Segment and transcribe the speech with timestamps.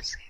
[0.00, 0.29] amorcito.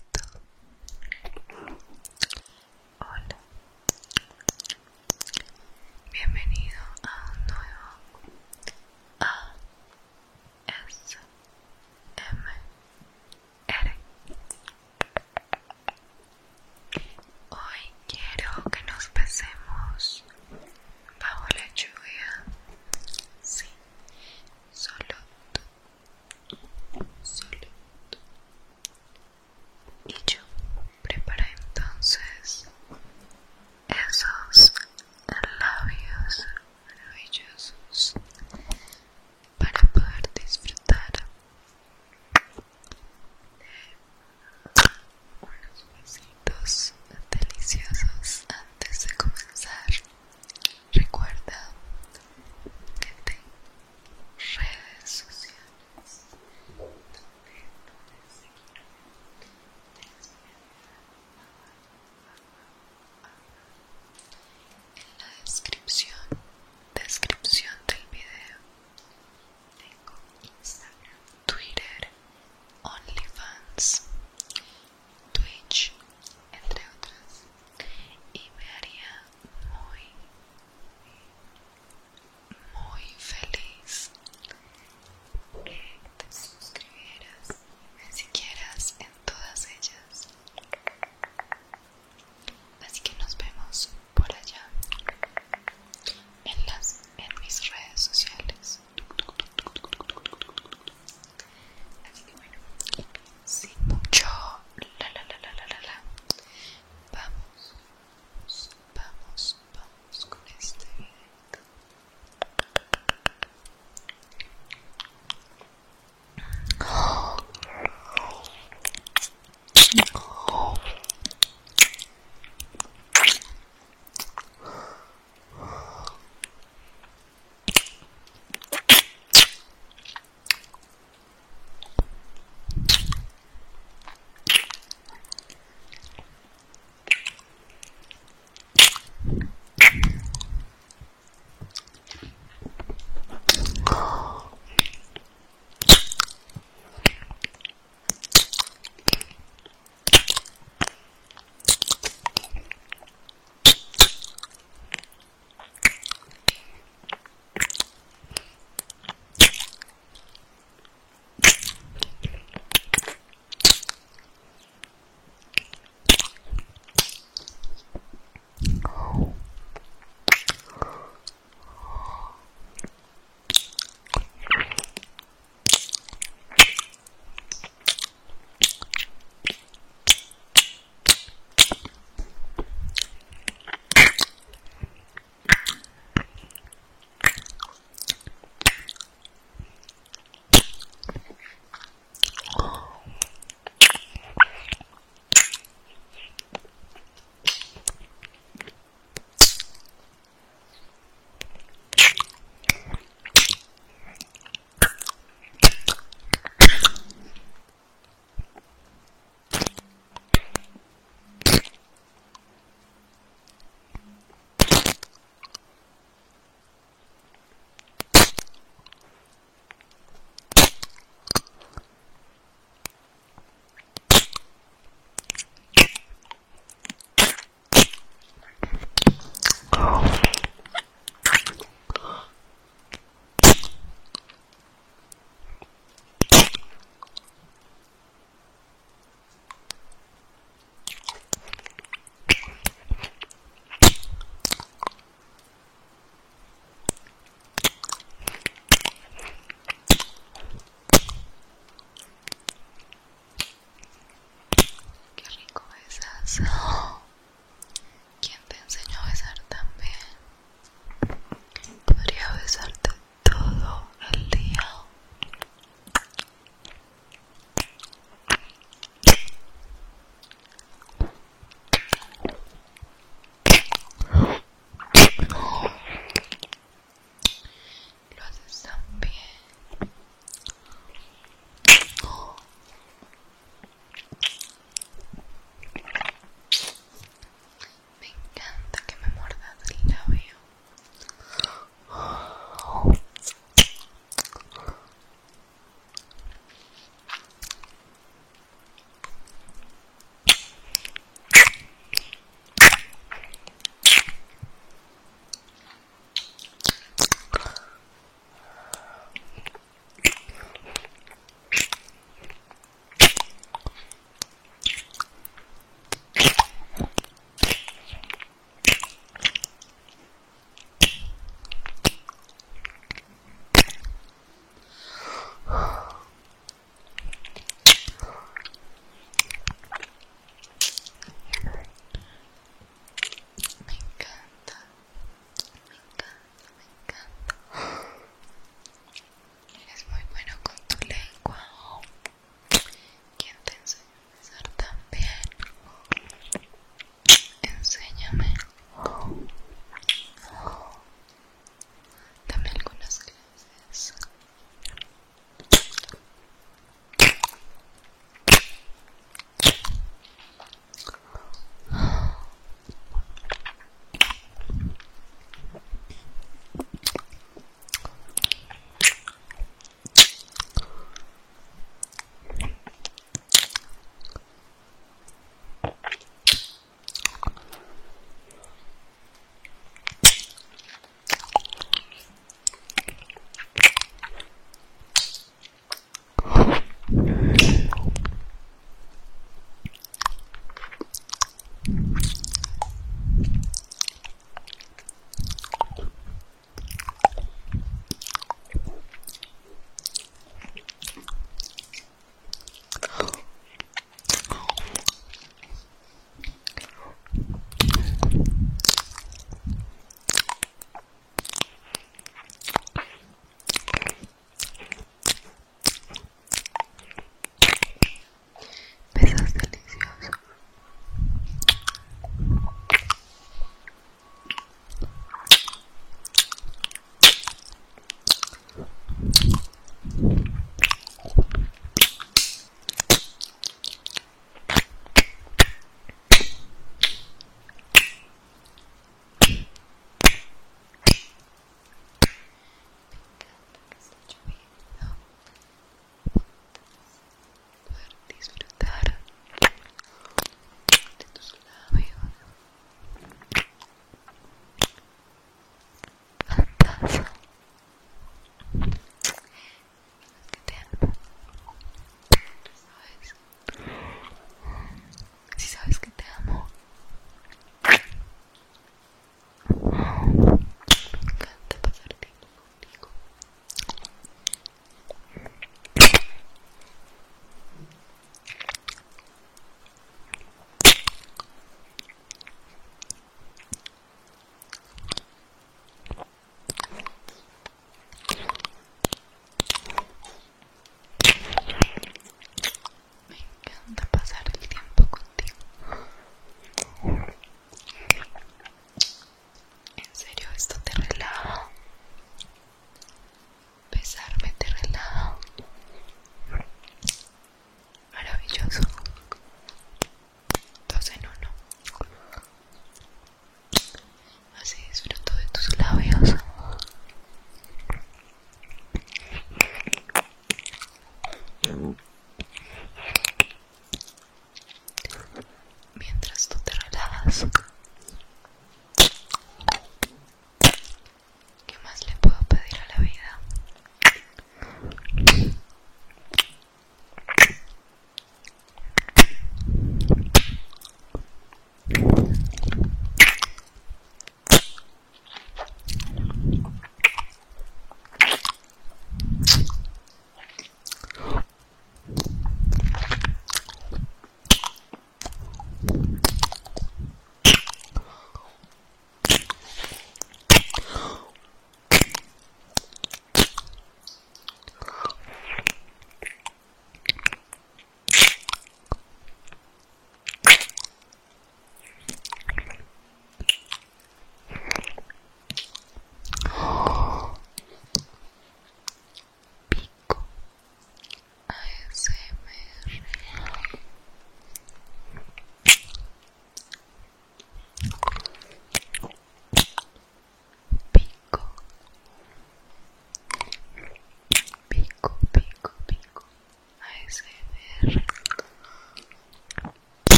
[521.60, 521.76] um,